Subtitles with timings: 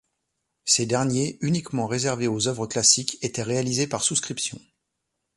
[0.65, 4.59] Ces derniers, uniquement réservés aux œuvres classiques, étaient réalisés par souscription.